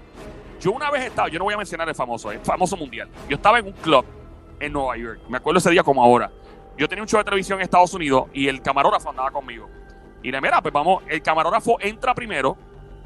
[0.60, 3.08] yo una vez estaba, yo no voy a mencionar el famoso, el famoso mundial.
[3.29, 4.03] Yo estaba en un club
[4.60, 5.21] en Nueva York.
[5.29, 6.32] Me acuerdo ese día como ahora.
[6.75, 9.69] Yo tenía un show de televisión en Estados Unidos y el camarógrafo andaba conmigo.
[10.23, 12.58] Y le mira, pues vamos, el camarógrafo entra primero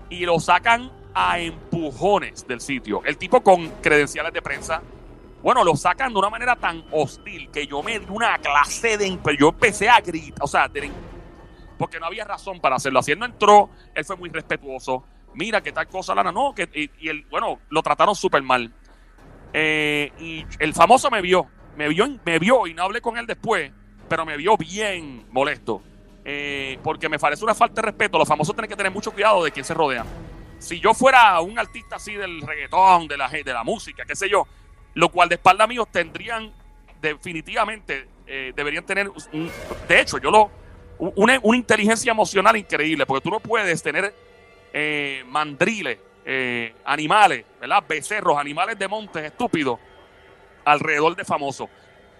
[0.09, 3.01] y lo sacan a empujones del sitio.
[3.05, 4.81] El tipo con credenciales de prensa.
[5.41, 9.07] Bueno, lo sacan de una manera tan hostil que yo me di una clase de...
[9.09, 10.69] imp- Yo empecé a gritar, o sea,
[11.77, 12.99] porque no había razón para hacerlo.
[12.99, 15.03] Así él no entró, él fue muy respetuoso.
[15.33, 18.71] Mira, que tal cosa, Lana, no, y, y bueno, lo trataron súper mal.
[19.51, 23.27] Eh, y el famoso me vio, me vio, me vio y no hablé con él
[23.27, 23.71] después,
[24.07, 25.81] pero me vio bien molesto.
[26.23, 28.17] Eh, porque me parece una falta de respeto.
[28.17, 30.05] Los famosos tienen que tener mucho cuidado de quién se rodea.
[30.63, 34.29] Si yo fuera un artista así del reggaetón, de la, de la música, qué sé
[34.29, 34.47] yo,
[34.93, 36.53] lo cual de espalda míos tendrían
[37.01, 40.49] definitivamente, eh, deberían tener, de hecho, yo lo,
[40.99, 44.15] una, una inteligencia emocional increíble, porque tú no puedes tener
[44.71, 47.83] eh, mandriles, eh, animales, ¿verdad?
[47.85, 49.77] Becerros, animales de montes estúpidos
[50.63, 51.67] alrededor de famosos.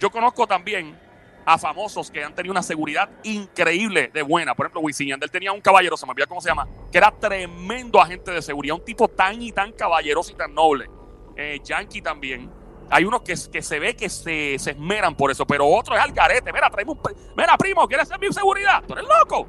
[0.01, 0.99] Yo conozco también
[1.45, 4.55] a famosos que han tenido una seguridad increíble de buena.
[4.55, 7.11] Por ejemplo, Wisin Yandel tenía un caballero, se me olvidó cómo se llama, que era
[7.11, 10.89] tremendo agente de seguridad, un tipo tan y tan caballeroso y tan noble.
[11.35, 12.49] Eh, Yankee también.
[12.89, 16.03] Hay unos que, que se ve que se, se esmeran por eso, pero otros es
[16.03, 16.53] al garete.
[16.53, 16.99] Mira, traeme un.
[17.35, 18.83] Mira, primo, ¿quieres ser mi seguridad?
[18.85, 19.47] Tú eres loco.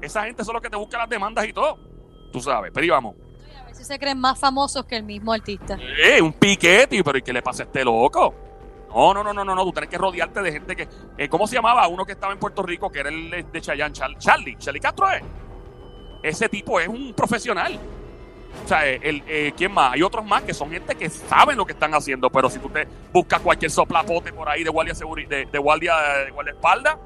[0.00, 1.78] Esa gente son los que te buscan las demandas y todo.
[2.32, 3.16] Tú sabes, pero íbamos.
[3.60, 5.76] A veces se creen más famosos que el mismo artista.
[6.04, 8.34] Eh, un piquete, pero ¿y qué le pasa a este loco?
[8.96, 9.62] No, no, no, no, no, no.
[9.64, 10.88] Tú tienes que rodearte de gente que.
[11.18, 11.86] eh, ¿Cómo se llamaba?
[11.86, 14.56] Uno que estaba en Puerto Rico, que era el de de Chayanne, Char- Charlie.
[14.56, 15.22] Charlie Castro es.
[16.22, 17.78] Ese tipo es un profesional.
[18.64, 19.92] O sea, eh, el, eh, ¿quién más?
[19.92, 22.70] Hay otros más que son gente que saben lo que están haciendo, pero si tú
[22.70, 26.96] te buscas cualquier soplapote por ahí de guardia de, de guardia de guardaespaldas,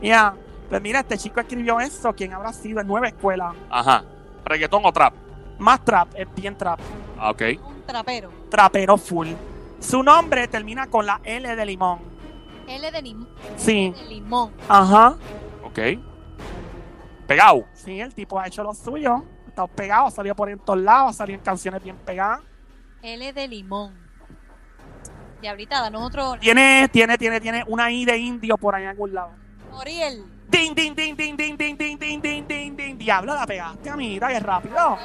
[0.00, 0.34] Ya.
[0.68, 2.12] Pues mira, este chico escribió eso.
[2.14, 2.80] ¿Quién habrá sido?
[2.80, 3.52] En nueva escuela.
[3.70, 4.04] ajá.
[4.44, 5.14] Reggaetón o trap.
[5.58, 6.78] Más trap, es bien trap.
[7.18, 7.42] Ah, ok.
[7.66, 8.30] Un trapero.
[8.50, 9.28] Trapero full.
[9.84, 12.00] Su nombre termina con la L de limón.
[12.66, 13.90] L de, lim- Sí.
[13.96, 14.52] de limón.
[14.68, 15.16] Ajá.
[15.62, 15.78] Ok.
[17.26, 17.64] Pegado.
[17.74, 19.22] Sí, el tipo ha hecho lo suyo.
[19.46, 21.96] Ha estado pegado, ha salido por ahí en todos lados, ha salido en canciones bien
[21.96, 22.40] pegadas.
[23.02, 23.94] L de limón.
[25.42, 26.36] Y ahorita danos otro.
[26.40, 29.32] Tiene, tiene, tiene, tiene una I de indio por ahí en algún lado.
[29.70, 30.24] Noriel.
[30.48, 32.96] Ding, ding, ding, ding, ding, ding, ding, ding, ding, ding, ding.
[32.98, 34.96] Diablo, la pegaste, amiguita, qué rápido.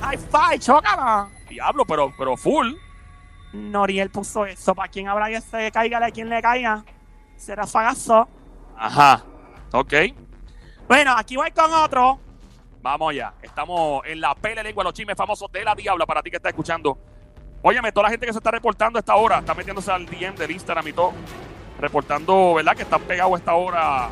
[0.00, 1.28] High five, chócala.
[1.48, 2.72] Diablo, pero, pero full.
[3.52, 4.74] Noriel puso eso.
[4.74, 6.04] ¿Para quién habrá que se caiga?
[6.04, 6.84] ¿A quién le caiga?
[7.36, 8.28] Será fagazo.
[8.76, 9.24] Ajá.
[9.72, 9.94] Ok.
[10.88, 12.18] Bueno, aquí voy con otro.
[12.80, 13.34] Vamos allá.
[13.42, 16.48] Estamos en la pele lengua, los chismes famosos de la diabla para ti que está
[16.48, 16.98] escuchando.
[17.62, 20.34] Óyeme, toda la gente que se está reportando a esta hora, está metiéndose al DM
[20.34, 21.12] del Instagram y todo,
[21.78, 22.74] reportando, ¿verdad?
[22.74, 24.08] Que están pegados a esta hora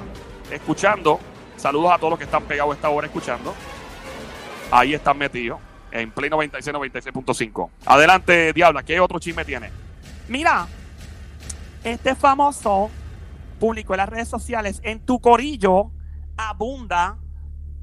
[0.52, 1.18] escuchando.
[1.56, 3.52] Saludos a todos los que están pegados a esta hora escuchando.
[4.70, 5.58] Ahí están metidos
[5.92, 7.70] en Play 96, 96.5.
[7.86, 9.70] Adelante, diabla, ¿qué otro chisme tiene?
[10.28, 10.66] Mira,
[11.84, 12.90] este famoso
[13.58, 15.90] publicó en las redes sociales, en tu corillo
[16.36, 17.18] abunda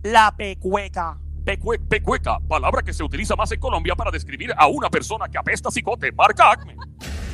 [0.03, 1.17] la pecueca.
[1.45, 5.37] Pecue- pecueca, palabra que se utiliza más en Colombia para describir a una persona que
[5.37, 6.75] apesta cicote, marca Acme.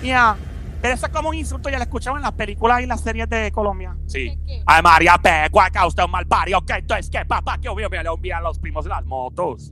[0.04, 0.36] Ya,
[0.82, 3.28] pero eso es como un insulto, ya lo escuchamos en las películas y las series
[3.30, 3.96] de Colombia.
[4.06, 4.38] Sí.
[4.66, 6.74] Ay, María Pecueca, usted es un mal pario, ¿qué?
[6.74, 7.58] Entonces, ¿qué, papá?
[7.60, 9.72] ¿Qué obvio me le envía a los primos de las motos?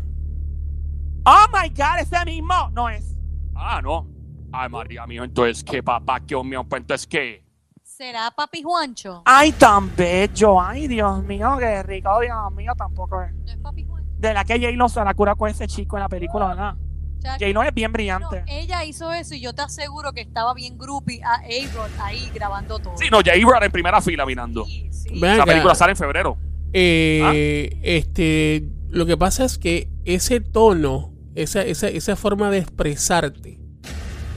[1.26, 2.70] Oh my god, ese mismo.
[2.72, 3.16] No es.
[3.56, 4.08] Ah, no.
[4.52, 7.44] Ay, María mío, entonces qué, papá, qué mío, pues entonces qué.
[7.84, 9.22] ¿Será Papi Juancho?
[9.26, 10.60] Ay, tan bello.
[10.62, 12.20] Ay, Dios mío, qué rico.
[12.22, 13.34] Dios mío, tampoco es.
[13.34, 14.10] ¿No es Papi Juancho?
[14.18, 16.76] De la que J-Lo se la cura con ese chico en la película, ¿verdad?
[17.22, 18.44] J-Lo es bien no, brillante.
[18.48, 22.80] ella hizo eso y yo te aseguro que estaba bien groupie a A-Rod ahí grabando
[22.80, 22.94] todo.
[22.98, 24.66] Sí, no, Jay Brad en primera fila mirando.
[24.66, 25.26] Sí, sí.
[25.26, 25.46] Acá.
[25.46, 26.38] película sale en febrero.
[26.74, 33.60] Eh, Este, lo que pasa es que ese tono, esa, esa, esa forma de expresarte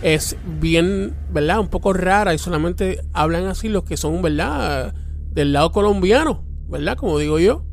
[0.03, 1.61] es bien, ¿verdad?
[1.61, 4.93] Un poco rara y solamente hablan así los que son, ¿verdad?
[5.31, 6.97] Del lado colombiano, ¿verdad?
[6.97, 7.65] Como digo yo.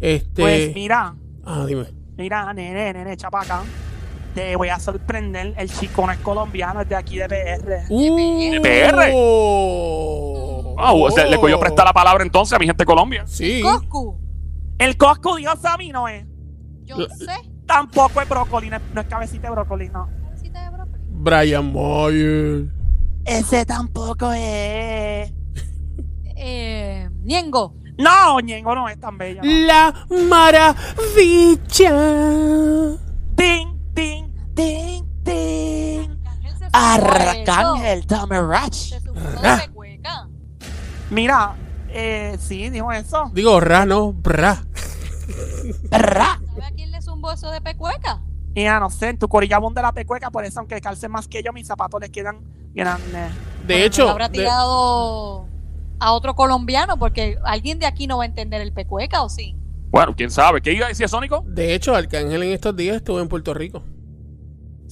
[0.00, 1.86] Este, Pues mira, ah, dime.
[2.18, 3.62] mira, nene, nene, chapaca.
[4.34, 5.54] Te voy a sorprender.
[5.58, 7.84] El chico no es colombiano, es de aquí de PR.
[7.90, 9.10] Uh, PR.
[9.14, 10.74] oh.
[10.78, 13.24] Ah, o sea, le cogió prestar la palabra entonces a mi gente de Colombia.
[13.26, 13.60] Sí.
[13.62, 14.18] Coscu,
[14.78, 16.24] El Cosco dijo Sammy no es.
[16.84, 17.50] yo Lo- sé.
[17.66, 20.08] Tampoco es brócoli, no es, no es cabecita de brócoli, no.
[20.24, 21.02] Cabecita de brócoli.
[21.10, 22.64] Brian Mayer.
[23.24, 25.32] Ese tampoco es.
[26.36, 27.74] Eh, Ñengo.
[27.98, 29.42] No, Ñengo no es tan bella.
[29.42, 29.48] no.
[29.48, 29.94] La
[30.28, 31.92] maravilla.
[39.00, 40.28] Sumó de pecueca.
[41.10, 41.54] Mira,
[41.88, 43.30] eh, sí, dijo eso.
[43.34, 44.64] Digo, ra, no, bra.
[45.90, 46.40] Ra.
[46.46, 48.22] ¿Sabe a quién le zumbó eso de pecueca?
[48.54, 51.28] Y ya no sé, en tu corillabón de la pecueca, por eso aunque calcen más
[51.28, 52.40] que yo, mis zapatos les quedan
[52.74, 53.12] grandes.
[53.66, 55.46] De Bueno, hecho, Habrá de, tirado
[56.00, 59.56] a otro colombiano, porque alguien de aquí no va a entender el pecueca, ¿o sí?
[59.90, 60.60] Bueno, quién sabe.
[60.60, 61.44] ¿Qué iba a decir Sónico?
[61.46, 63.82] De hecho, Arcángel en estos días estuvo en Puerto Rico.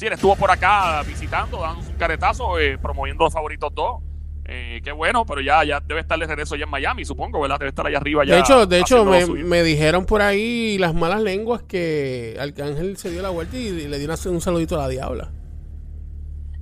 [0.00, 4.00] Sí, él estuvo por acá visitando, dando un caretazo, eh, promoviendo los favoritos dos.
[4.46, 7.58] Eh, qué bueno, pero ya, ya debe estar de regreso ya en Miami, supongo, ¿verdad?
[7.58, 8.36] Debe estar allá arriba ya.
[8.36, 13.10] De hecho, de hecho me, me dijeron por ahí las malas lenguas que Arcángel se
[13.10, 15.32] dio la vuelta y le dio un saludito a la diabla.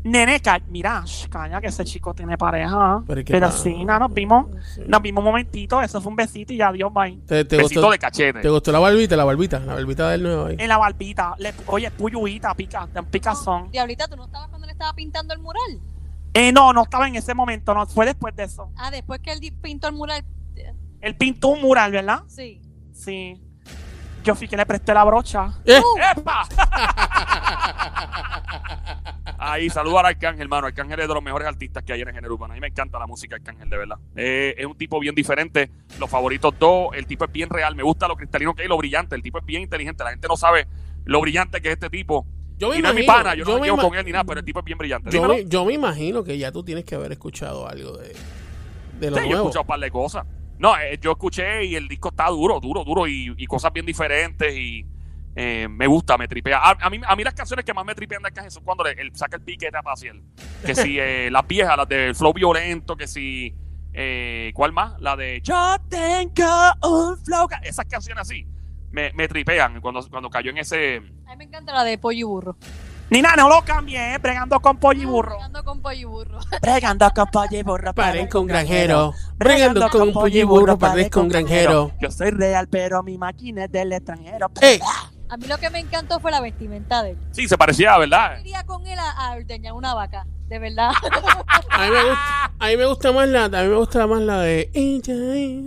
[0.09, 3.03] Nene, mira, calla que ese chico tiene pareja.
[3.07, 4.83] Pero, ¿y Pero sí, no, nos vimos, Sí.
[4.87, 7.18] nos vimos un momentito, eso fue un besito y ya, adiós, bye.
[7.27, 8.40] ¿Te, te Besito gustó, de cachete.
[8.40, 9.16] ¿Te gustó la barbita?
[9.16, 10.57] La barbita, la barbita del nuevo ahí.
[10.59, 13.71] En la barbita, le, oye, puyuita, pica, de un picazón.
[13.71, 15.79] Diablita, ¿tú no estabas cuando le estaba pintando el mural?
[16.35, 18.71] Eh, no, no estaba en ese momento, no, fue después de eso.
[18.77, 20.25] Ah, después que él pintó el mural.
[21.01, 22.23] Él pintó un mural, ¿verdad?
[22.27, 22.61] Sí.
[22.92, 23.40] Sí.
[24.29, 25.55] Yo fui que le presté la brocha.
[25.64, 25.81] Eh,
[26.14, 26.47] ¡Epa!
[29.38, 30.67] Ahí, saludo al Arcángel, hermano.
[30.67, 32.53] Arcángel es de los mejores artistas que hay en el género urbano.
[32.53, 33.97] A mí me encanta la música de Arcángel, de verdad.
[34.17, 35.71] Eh, es un tipo bien diferente.
[35.99, 37.75] Los favoritos dos, el tipo es bien real.
[37.75, 39.17] Me gusta lo cristalino que hay, lo brillante.
[39.17, 40.05] El tipo es bien inteligente.
[40.05, 40.67] La gente no sabe
[41.07, 42.27] lo brillante que es este tipo.
[42.59, 44.12] yo me y no es mi pana, yo, yo no me llevo con él ni
[44.12, 45.11] nada, pero el tipo es bien brillante.
[45.11, 48.14] yo me, yo me imagino que ya tú tienes que haber escuchado algo de,
[49.01, 49.37] de lo Sí, yo he nuevo.
[49.49, 50.27] escuchado un par de cosas.
[50.59, 53.87] No, eh, yo escuché y el disco está duro, duro, duro y, y cosas bien
[53.87, 54.85] diferentes y
[55.37, 56.59] eh, me gusta, me tripea.
[56.59, 58.83] A, a mí, a mí las canciones que más me tripean de Arcángel son cuando
[58.85, 60.23] le- él saca el piquete a Paciel.
[60.66, 63.55] Que si eh, las viejas, las del flow violento, que si...
[64.01, 65.01] Eh, ¿Cuál más?
[65.01, 67.49] La de Yo tengo un flow...
[67.62, 68.47] Esas canciones así
[68.90, 70.97] me, me tripean cuando, cuando cayó en ese...
[71.27, 72.57] a mí me encanta la de pollo y burro.
[73.11, 75.40] Nina, no lo cambié, eh, bregando con pollo y burro.
[75.42, 76.38] Ando con pollo y burro.
[76.61, 77.94] Bregando con pollo y burro.
[77.94, 79.14] Parezco un granjero.
[79.37, 81.92] Bregando con pollo y burro, parezco un granjero.
[82.01, 84.51] Yo soy real, pero mi máquina es del extranjero.
[84.61, 84.81] ¡Ey!
[85.31, 87.18] A mí lo que me encantó fue la vestimenta de él.
[87.33, 88.37] Sí, se parecía, ¿verdad?
[88.37, 90.90] Yo iría con él a, a ordeñar una vaca, de verdad.
[91.71, 94.21] A mí, me gusta, a mí me gusta más la, a mí me gusta más
[94.21, 95.14] la de ella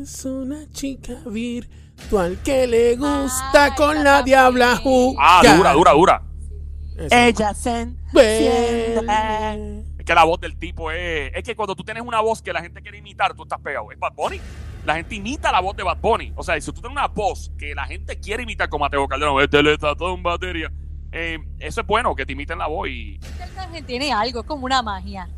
[0.02, 4.26] es una chica virtual que le gusta Ah, con la también.
[4.26, 5.26] diabla jugar.
[5.26, 6.22] Ah, dura, dura, dura.
[6.98, 7.88] Ella se.
[9.98, 11.32] Es que la voz del tipo es.
[11.36, 13.92] Es que cuando tú tienes una voz que la gente quiere imitar, tú estás pegado.
[13.92, 14.40] Es Bad Bunny.
[14.86, 16.34] La gente imita la voz de Bad Bunny.
[16.36, 19.42] O sea, si tú tienes una voz que la gente quiere imitar como Mateo Calderón,
[19.42, 20.72] este le está todo en batería.
[21.12, 23.20] eh, eso es bueno, que te imiten la voz y.
[23.22, 25.30] Este tiene algo, es como una magia.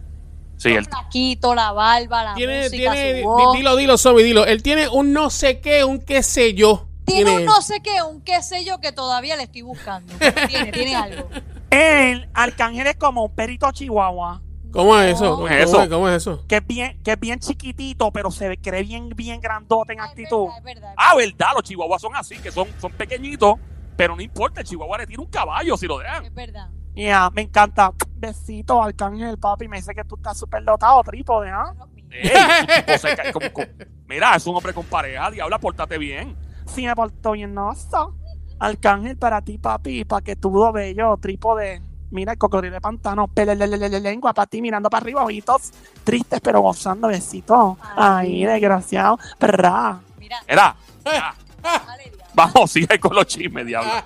[0.55, 3.51] Sí, el flaquito, la barba, la Tiene, música, tiene, su voz.
[3.53, 4.45] di- dilo, dilo, Somi, dilo.
[4.45, 6.87] Él tiene un no sé qué, un qué sé yo.
[7.05, 10.13] Tiene un no sé qué, un qué sé yo que todavía le estoy buscando.
[10.47, 11.29] Tiene, tiene algo.
[11.69, 14.41] El arcángel es como un perito chihuahua.
[14.71, 15.25] ¿Cómo es eso?
[15.25, 15.83] ¿Cómo ¿Cómo, es eso?
[15.83, 16.45] es, cómo es eso?
[16.47, 20.05] Que es bien, que es bien chiquitito, pero se cree bien, bien grandote en Ah,
[20.05, 20.45] es actitud.
[20.47, 23.55] verdad, es verdad, es ah, verdad, los chihuahuas son así, que son, son pequeñitos,
[23.95, 26.25] pero no importa, el chihuahua le tira un caballo si lo dejan.
[26.25, 26.69] Es verdad.
[26.95, 27.91] Ya, me encanta.
[28.15, 29.67] Besito, arcángel, papi.
[29.67, 31.73] Me dice que tú estás súper dotado, trípode, ¿ah?
[32.09, 33.67] Ey, su tipo se cae como- como-
[34.07, 36.35] mira, es un hombre con pareja, diabla, pórtate bien.
[36.73, 38.15] Sí, me portó bien, no so.
[38.59, 41.81] Arcángel para ti, papi, para que tú lo bello, trípode.
[42.11, 45.71] Mira el cocodrilo de pantano, pelelelelele, lengua para ti, mirando para arriba, ojitos
[46.03, 47.77] tristes, pero gozando, besito.
[47.95, 49.17] Ay, desgraciado.
[49.39, 49.99] Perra.
[50.19, 52.25] Mira, Era, ya, dale, diablo.
[52.35, 54.05] vamos, sigue con los chismes, diabla.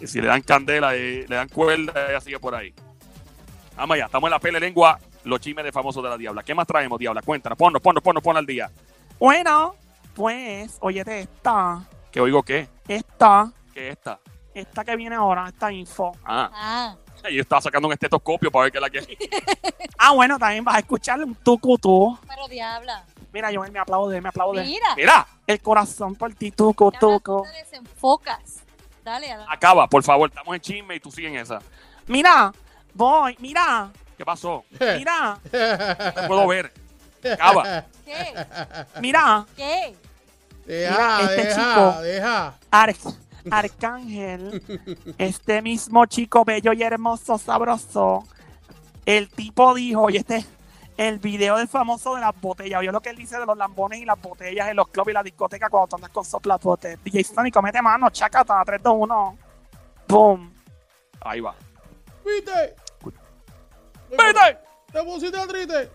[0.00, 2.74] Y si le dan candela, eh, le dan cuerda, ella sigue por ahí.
[3.76, 6.42] Vamos allá, estamos en la pele lengua, los chismes de famosos de la diabla.
[6.42, 7.22] ¿Qué más traemos, diabla?
[7.22, 8.70] Cuéntanos, ponnos, ponnos, ponnos, ponnos al día.
[9.20, 9.74] Bueno,
[10.14, 11.80] pues, óyete esta,
[12.16, 12.66] ¿Que oigo qué?
[12.88, 14.18] esta, ¿Qué es esta?
[14.54, 16.12] esta que viene ahora, esta info.
[16.24, 19.18] Ah, Ah, yo estaba sacando un estetoscopio para ver qué es la que hay.
[19.98, 22.18] Ah, bueno, también vas a escuchar un tucutú.
[22.26, 23.04] pero diabla.
[23.34, 24.62] Mira, yo me aplaude, me aplaude.
[24.64, 24.86] Mira.
[24.96, 27.20] Mira, El corazón por ti, tucu, tucu.
[27.20, 28.62] tú te desenfocas.
[29.04, 31.58] Dale, acaba, por favor, estamos en chisme y tú sigues en esa.
[32.06, 32.50] Mira,
[32.94, 34.64] voy, mira, ¿Qué pasó?
[34.96, 35.38] mira,
[36.16, 36.72] No puedo ver.
[37.30, 37.84] Acaba.
[38.06, 38.32] ¿Qué?
[39.02, 39.44] mira.
[39.54, 39.94] ¿Qué?
[40.66, 42.02] Deja, Mira, este deja, chico.
[42.02, 42.58] deja.
[42.70, 42.94] Ar-
[43.50, 44.62] Arcángel,
[45.18, 48.24] este mismo chico bello y hermoso, sabroso,
[49.04, 50.44] el tipo dijo, y este
[50.96, 54.00] el video del famoso de las botellas, vio lo que él dice de los lambones
[54.00, 56.98] y las botellas en los clubes y la discoteca cuando tú andas con soplapotes.
[57.04, 59.38] DJ Sonic, mete mano, chacata, 3, 2, 1.
[60.08, 60.54] Boom.
[61.20, 61.54] Ahí va.
[62.24, 62.74] ¿Viste?
[64.10, 64.58] ¡Vete!
[64.90, 65.90] ¿Te pusiste triste?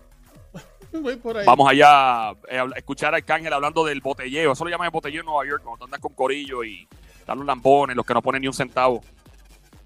[1.02, 1.46] Voy por ahí.
[1.46, 4.52] Vamos allá eh, a escuchar a Arcángel hablando del botelleo.
[4.52, 6.86] Eso lo llaman el botelleo en Nueva York, cuando andas con corillo y
[7.18, 9.02] están los lambones, los que no ponen ni un centavo.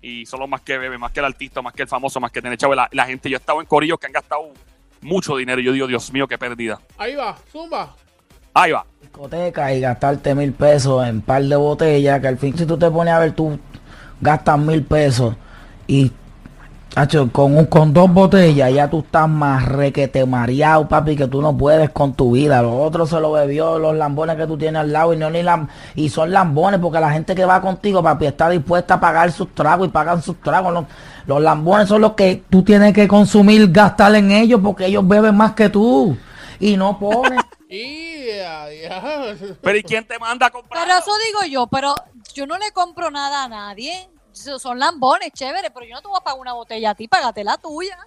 [0.03, 2.31] Y son los más que beben, más que el artista, más que el famoso, más
[2.31, 2.75] que tener chavo.
[2.75, 4.53] La, la gente, yo he estado en corillos que han gastado
[5.01, 5.61] mucho dinero.
[5.61, 6.81] y Yo digo, Dios mío, qué pérdida.
[6.99, 7.95] Ahí va, zumba.
[8.55, 8.87] Ahí va.
[9.03, 12.91] discoteca y gastarte mil pesos en par de botellas, que al fin si tú te
[12.91, 13.59] pones a ver, tú
[14.21, 15.35] gastas mil pesos
[15.87, 16.11] y
[16.99, 21.43] Hacho, con, un, con dos botellas ya tú estás más requete mareado, papi, que tú
[21.43, 22.63] no puedes con tu vida.
[22.63, 25.43] Los otros se lo bebió los lambones que tú tienes al lado y no ni
[25.43, 29.31] lam- y son lambones porque la gente que va contigo, papi, está dispuesta a pagar
[29.31, 30.73] sus tragos y pagan sus tragos.
[30.73, 30.85] Los,
[31.27, 35.37] los lambones son los que tú tienes que consumir, gastar en ellos porque ellos beben
[35.37, 36.17] más que tú
[36.59, 37.41] y no ponen.
[37.69, 39.57] Y a diablo.
[39.61, 40.83] Pero ¿y quién te manda a comprar?
[40.87, 41.95] Pero eso digo yo, pero
[42.33, 44.09] yo no le compro nada a nadie.
[44.37, 47.09] So- Son lambones, chévere, pero yo no te voy a pagar una botella a ti,
[47.09, 47.99] págate la tuya.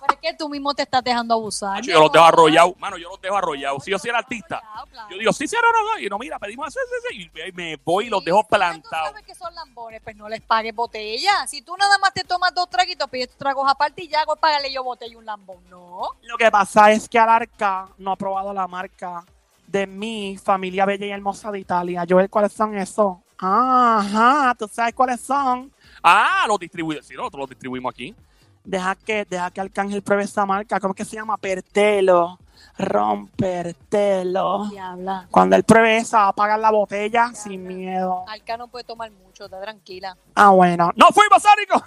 [0.00, 1.82] Pero es que tú mismo te estás dejando abusar.
[1.82, 2.74] Yo los dejo arrollados.
[2.78, 3.84] Mano, yo los dejo arrollados.
[3.84, 5.10] Si yo soy el artista, Claro, claro.
[5.10, 5.98] yo digo, sí, sí, no, no, no.
[6.00, 9.08] Y no, mira, pedimos eso, eso, eso, Y me voy y los Sí, dejo plantados.
[9.08, 11.46] Tú sabes que son lambones, pues no les pagues botella.
[11.46, 14.36] Si tú nada más te tomas dos traguitos, pides tus tragos aparte y ya hago
[14.36, 15.58] pagarle yo botella y un lambón.
[15.68, 16.12] No.
[16.22, 19.22] Lo que pasa es que Alarca no ha probado la marca
[19.66, 22.06] de mi familia bella y hermosa de Italia.
[22.08, 23.18] Joel, ¿cuáles son esos?
[23.42, 25.72] Ajá, ¿tú sabes cuáles son?
[26.02, 27.06] Ah, los distribuidores.
[27.06, 28.14] Sí, nosotros los distribuimos aquí.
[28.62, 30.78] Deja que, deja que Arcángel pruebe esa marca.
[30.78, 31.38] ¿Cómo es que se llama?
[31.38, 32.38] Pertelo.
[32.78, 34.68] Rompertelo.
[34.70, 35.26] Diabla.
[35.30, 38.24] Cuando él pruebe esa, va a pagar la botella sin miedo.
[38.28, 40.16] Alca no puede tomar mucho, está tranquila.
[40.34, 40.90] Ah, bueno.
[40.94, 41.84] ¡No fuimos, Sánico!